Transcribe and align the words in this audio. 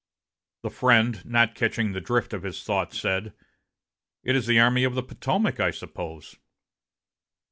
The 0.63 0.71
friend, 0.71 1.23
not 1.27 1.53
catching 1.53 1.91
the 1.91 2.01
drift 2.01 2.33
of 2.33 2.41
his 2.41 2.63
thought, 2.63 2.91
said, 2.91 3.33
"It 4.23 4.35
is 4.35 4.47
the 4.47 4.59
Army 4.59 4.83
of 4.83 4.95
the 4.95 5.03
Potomac, 5.03 5.59
I 5.59 5.69
suppose." 5.69 6.37